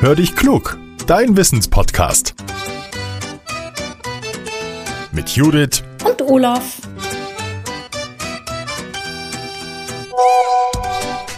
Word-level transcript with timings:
Hör 0.00 0.14
dich 0.14 0.36
klug, 0.36 0.78
dein 1.08 1.36
Wissenspodcast. 1.36 2.36
Mit 5.10 5.30
Judith 5.30 5.82
und 6.04 6.22
Olaf. 6.22 6.76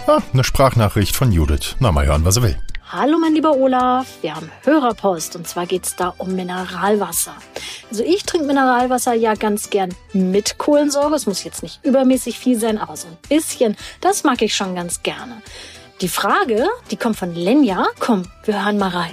Ah, 0.07 0.19
eine 0.35 0.45
Sprachnachricht 0.45 1.17
von 1.17 1.33
Judith. 1.33 1.77
Na, 1.79 1.91
mal 1.91 2.05
hören, 2.05 2.27
was 2.27 2.37
er 2.37 2.43
will. 2.43 2.59
Hallo 2.93 3.17
mein 3.19 3.33
lieber 3.33 3.57
Olaf, 3.57 4.07
wir 4.21 4.35
haben 4.35 4.51
Hörerpost 4.65 5.37
und 5.37 5.49
zwar 5.49 5.65
geht 5.65 5.87
es 5.87 5.97
da 5.97 6.13
um 6.19 6.37
Mineralwasser. 6.37 7.35
Also 7.91 8.05
ich 8.05 8.25
trinke 8.25 8.47
Mineralwasser 8.47 9.15
ja 9.15 9.37
ganz 9.37 9.71
gern 9.71 9.95
mit 10.13 10.59
Kohlensäure. 10.59 11.15
Es 11.15 11.27
muss 11.27 11.45
jetzt 11.45 11.63
nicht 11.63 11.83
übermäßig 11.83 12.39
viel 12.39 12.61
sein, 12.61 12.77
aber 12.77 12.97
so 12.97 13.09
ein 13.09 13.17
bisschen, 13.27 13.75
das 14.03 14.23
mag 14.23 14.43
ich 14.43 14.55
schon 14.55 14.75
ganz 14.75 15.03
gerne. 15.03 15.41
Die 16.01 16.09
Frage, 16.09 16.67
die 16.91 16.97
kommt 16.97 17.17
von 17.17 17.35
Lenja. 17.35 17.85
Komm, 17.99 18.23
wir 18.45 18.65
hören 18.65 18.79
mal 18.79 18.89
rein. 18.89 19.13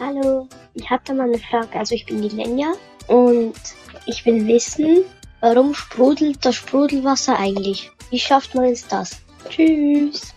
Hallo, 0.00 0.48
ich 0.72 0.88
hatte 0.88 1.12
mal 1.12 1.28
eine 1.28 1.38
Frage. 1.38 1.78
Also 1.78 1.94
ich 1.94 2.06
bin 2.06 2.22
die 2.22 2.30
Lenja 2.30 2.72
und 3.06 3.52
ich 4.06 4.24
will 4.24 4.46
wissen, 4.46 5.04
warum 5.40 5.74
sprudelt 5.74 6.42
das 6.42 6.54
Sprudelwasser 6.54 7.38
eigentlich? 7.38 7.90
Wie 8.08 8.18
schafft 8.18 8.54
man 8.54 8.64
es 8.64 8.88
das? 8.88 9.20
Tschüss. 9.50 10.34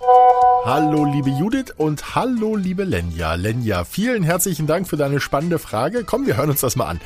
Hallo 0.66 1.06
liebe 1.06 1.30
Judith 1.30 1.72
und 1.78 2.14
hallo 2.14 2.58
liebe 2.58 2.84
Lenja. 2.84 3.36
Lenja, 3.36 3.86
vielen 3.86 4.24
herzlichen 4.24 4.68
Dank 4.68 4.90
für 4.90 4.98
deine 4.98 5.22
spannende 5.22 5.60
Frage. 5.60 6.04
Komm, 6.04 6.28
wir 6.28 6.36
hören 6.36 6.50
uns 6.50 6.60
das 6.60 6.76
mal 6.76 6.88
an. 6.88 7.00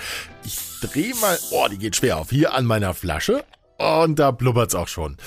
Ich 0.44 0.58
drehe 0.82 1.14
mal, 1.22 1.38
oh, 1.52 1.68
die 1.70 1.78
geht 1.78 1.96
schwer 1.96 2.18
auf, 2.18 2.32
hier 2.32 2.56
an 2.56 2.66
meiner 2.66 2.96
Flasche. 2.96 3.44
Und 3.78 4.18
da 4.18 4.32
blubbert's 4.32 4.74
auch 4.74 4.88
schon. 4.88 5.18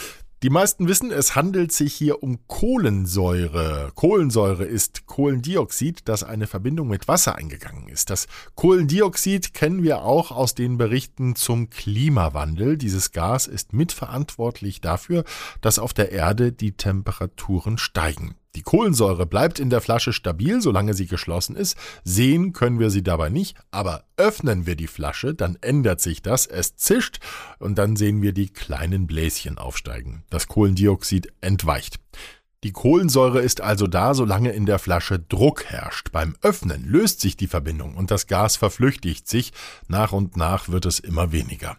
Die 0.42 0.50
meisten 0.50 0.88
wissen, 0.88 1.12
es 1.12 1.36
handelt 1.36 1.70
sich 1.70 1.94
hier 1.94 2.24
um 2.24 2.48
Kohlensäure. 2.48 3.92
Kohlensäure 3.94 4.64
ist 4.64 5.06
Kohlendioxid, 5.06 6.00
das 6.08 6.24
eine 6.24 6.48
Verbindung 6.48 6.88
mit 6.88 7.06
Wasser 7.06 7.36
eingegangen 7.36 7.86
ist. 7.86 8.10
Das 8.10 8.26
Kohlendioxid 8.56 9.54
kennen 9.54 9.84
wir 9.84 10.02
auch 10.02 10.32
aus 10.32 10.56
den 10.56 10.78
Berichten 10.78 11.36
zum 11.36 11.70
Klimawandel. 11.70 12.76
Dieses 12.76 13.12
Gas 13.12 13.46
ist 13.46 13.72
mitverantwortlich 13.72 14.80
dafür, 14.80 15.22
dass 15.60 15.78
auf 15.78 15.94
der 15.94 16.10
Erde 16.10 16.50
die 16.50 16.72
Temperaturen 16.72 17.78
steigen. 17.78 18.34
Die 18.54 18.62
Kohlensäure 18.62 19.24
bleibt 19.24 19.58
in 19.58 19.70
der 19.70 19.80
Flasche 19.80 20.12
stabil, 20.12 20.60
solange 20.60 20.92
sie 20.92 21.06
geschlossen 21.06 21.56
ist. 21.56 21.76
Sehen 22.04 22.52
können 22.52 22.78
wir 22.78 22.90
sie 22.90 23.02
dabei 23.02 23.30
nicht, 23.30 23.56
aber 23.70 24.04
öffnen 24.18 24.66
wir 24.66 24.76
die 24.76 24.86
Flasche, 24.88 25.34
dann 25.34 25.56
ändert 25.62 26.00
sich 26.02 26.20
das, 26.20 26.46
es 26.46 26.76
zischt 26.76 27.18
und 27.58 27.78
dann 27.78 27.96
sehen 27.96 28.20
wir 28.20 28.32
die 28.32 28.50
kleinen 28.50 29.06
Bläschen 29.06 29.56
aufsteigen. 29.56 30.24
Das 30.28 30.48
Kohlendioxid 30.48 31.32
entweicht. 31.40 31.98
Die 32.62 32.72
Kohlensäure 32.72 33.40
ist 33.40 33.60
also 33.60 33.88
da, 33.88 34.14
solange 34.14 34.52
in 34.52 34.66
der 34.66 34.78
Flasche 34.78 35.18
Druck 35.18 35.64
herrscht. 35.64 36.12
Beim 36.12 36.36
Öffnen 36.42 36.84
löst 36.84 37.20
sich 37.20 37.36
die 37.36 37.48
Verbindung 37.48 37.96
und 37.96 38.12
das 38.12 38.28
Gas 38.28 38.56
verflüchtigt 38.56 39.26
sich. 39.26 39.52
Nach 39.88 40.12
und 40.12 40.36
nach 40.36 40.68
wird 40.68 40.86
es 40.86 41.00
immer 41.00 41.32
weniger. 41.32 41.76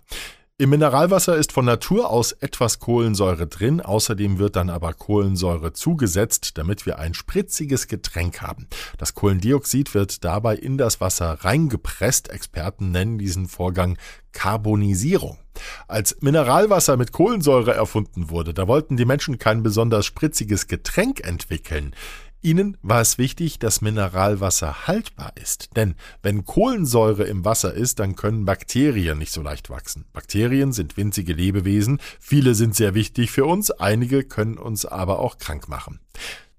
Im 0.63 0.69
Mineralwasser 0.69 1.35
ist 1.35 1.51
von 1.51 1.65
Natur 1.65 2.09
aus 2.09 2.31
etwas 2.31 2.79
Kohlensäure 2.79 3.47
drin, 3.47 3.81
außerdem 3.81 4.39
wird 4.39 4.55
dann 4.55 4.69
aber 4.69 4.93
Kohlensäure 4.93 5.73
zugesetzt, 5.73 6.57
damit 6.57 6.85
wir 6.85 6.99
ein 6.99 7.13
spritziges 7.13 7.89
Getränk 7.89 8.41
haben. 8.41 8.67
Das 8.97 9.13
Kohlendioxid 9.13 9.93
wird 9.93 10.23
dabei 10.23 10.55
in 10.55 10.77
das 10.77 11.01
Wasser 11.01 11.39
reingepresst, 11.41 12.29
Experten 12.29 12.91
nennen 12.91 13.17
diesen 13.17 13.49
Vorgang 13.49 13.97
Karbonisierung. 14.31 15.37
Als 15.89 16.15
Mineralwasser 16.21 16.95
mit 16.95 17.11
Kohlensäure 17.11 17.73
erfunden 17.73 18.29
wurde, 18.29 18.53
da 18.53 18.65
wollten 18.65 18.95
die 18.95 19.03
Menschen 19.03 19.39
kein 19.39 19.63
besonders 19.63 20.05
spritziges 20.05 20.67
Getränk 20.67 21.27
entwickeln. 21.27 21.93
Ihnen 22.43 22.75
war 22.81 22.99
es 22.99 23.17
wichtig, 23.17 23.57
dass 23.57 23.79
Mineralwasser 23.79 24.85
haltbar 24.85 25.31
ist, 25.41 25.77
denn 25.77 25.95
wenn 26.21 26.43
Kohlensäure 26.43 27.23
im 27.23 27.45
Wasser 27.45 27.73
ist, 27.73 27.99
dann 27.99 28.17
können 28.17 28.43
Bakterien 28.43 29.17
nicht 29.17 29.31
so 29.31 29.41
leicht 29.41 29.69
wachsen. 29.69 30.03
Bakterien 30.11 30.73
sind 30.73 30.97
winzige 30.97 31.31
Lebewesen, 31.31 32.01
viele 32.19 32.53
sind 32.53 32.75
sehr 32.75 32.95
wichtig 32.95 33.31
für 33.31 33.45
uns, 33.45 33.71
einige 33.71 34.25
können 34.25 34.57
uns 34.57 34.85
aber 34.85 35.19
auch 35.19 35.37
krank 35.37 35.69
machen. 35.69 36.01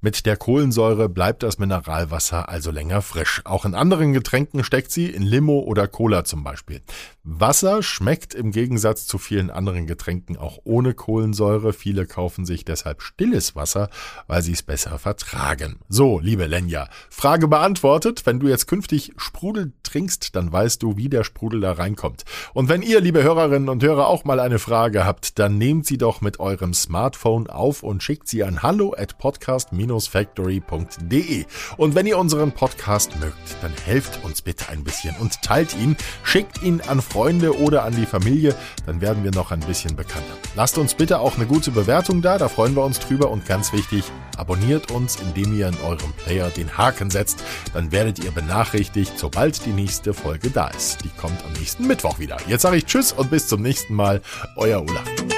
Mit 0.04 0.26
der 0.26 0.36
Kohlensäure 0.36 1.08
bleibt 1.08 1.42
das 1.42 1.56
Mineralwasser 1.56 2.50
also 2.50 2.70
länger 2.70 3.00
frisch. 3.00 3.40
Auch 3.46 3.64
in 3.64 3.74
anderen 3.74 4.12
Getränken 4.12 4.62
steckt 4.62 4.90
sie, 4.90 5.06
in 5.06 5.22
Limo 5.22 5.60
oder 5.60 5.88
Cola 5.88 6.24
zum 6.24 6.44
Beispiel. 6.44 6.82
Wasser 7.22 7.82
schmeckt 7.82 8.34
im 8.34 8.50
Gegensatz 8.50 9.06
zu 9.06 9.16
vielen 9.16 9.48
anderen 9.48 9.86
Getränken 9.86 10.36
auch 10.36 10.58
ohne 10.64 10.92
Kohlensäure. 10.92 11.72
Viele 11.72 12.04
kaufen 12.04 12.44
sich 12.44 12.66
deshalb 12.66 13.00
stilles 13.00 13.56
Wasser, 13.56 13.88
weil 14.26 14.42
sie 14.42 14.52
es 14.52 14.62
besser 14.62 14.98
vertragen. 14.98 15.80
So, 15.88 16.20
liebe 16.20 16.44
Lenja, 16.44 16.90
Frage 17.08 17.48
beantwortet. 17.48 18.26
Wenn 18.26 18.40
du 18.40 18.48
jetzt 18.48 18.66
künftig 18.66 19.14
Sprudel 19.16 19.72
trinkst, 19.84 20.36
dann 20.36 20.52
weißt 20.52 20.82
du, 20.82 20.98
wie 20.98 21.08
der 21.08 21.24
Sprudel 21.24 21.62
da 21.62 21.72
reinkommt. 21.72 22.24
Und 22.52 22.68
wenn 22.68 22.82
ihr, 22.82 23.00
liebe 23.00 23.22
Hörerinnen 23.22 23.70
und 23.70 23.82
Hörer, 23.82 24.08
auch 24.08 24.24
mal 24.24 24.38
eine 24.38 24.58
Frage 24.58 25.06
habt, 25.06 25.38
dann 25.38 25.56
nehmt 25.56 25.86
sie 25.86 25.96
doch 25.96 26.20
mit 26.20 26.40
eurem 26.40 26.74
Smartphone 26.74 27.46
auf 27.46 27.82
und 27.82 28.02
schickt 28.02 28.28
sie 28.28 28.44
an 28.44 28.62
hallo 28.62 28.94
at 28.94 29.16
podcast- 29.16 29.72
factory.de. 30.00 31.44
Und 31.76 31.94
wenn 31.94 32.06
ihr 32.06 32.18
unseren 32.18 32.52
Podcast 32.52 33.18
mögt, 33.20 33.34
dann 33.62 33.72
helft 33.84 34.22
uns 34.24 34.42
bitte 34.42 34.68
ein 34.68 34.84
bisschen 34.84 35.14
und 35.20 35.42
teilt 35.42 35.74
ihn, 35.76 35.96
schickt 36.22 36.62
ihn 36.62 36.80
an 36.80 37.00
Freunde 37.00 37.58
oder 37.58 37.84
an 37.84 37.94
die 37.94 38.06
Familie, 38.06 38.54
dann 38.86 39.00
werden 39.00 39.24
wir 39.24 39.30
noch 39.30 39.50
ein 39.50 39.60
bisschen 39.60 39.96
bekannter. 39.96 40.34
Lasst 40.56 40.78
uns 40.78 40.94
bitte 40.94 41.20
auch 41.20 41.36
eine 41.36 41.46
gute 41.46 41.70
Bewertung 41.70 42.22
da, 42.22 42.38
da 42.38 42.48
freuen 42.48 42.74
wir 42.74 42.84
uns 42.84 42.98
drüber 42.98 43.30
und 43.30 43.46
ganz 43.46 43.72
wichtig, 43.72 44.04
abonniert 44.36 44.90
uns, 44.90 45.16
indem 45.16 45.56
ihr 45.56 45.68
in 45.68 45.80
eurem 45.84 46.12
Player 46.12 46.50
den 46.50 46.76
Haken 46.76 47.10
setzt, 47.10 47.42
dann 47.72 47.92
werdet 47.92 48.18
ihr 48.18 48.30
benachrichtigt, 48.30 49.12
sobald 49.16 49.64
die 49.64 49.72
nächste 49.72 50.14
Folge 50.14 50.50
da 50.50 50.68
ist. 50.68 51.04
Die 51.04 51.10
kommt 51.10 51.44
am 51.44 51.52
nächsten 51.54 51.86
Mittwoch 51.86 52.18
wieder. 52.18 52.36
Jetzt 52.48 52.62
sage 52.62 52.76
ich 52.76 52.86
Tschüss 52.86 53.12
und 53.12 53.30
bis 53.30 53.48
zum 53.48 53.62
nächsten 53.62 53.94
Mal, 53.94 54.20
euer 54.56 54.80
Olaf. 54.80 55.33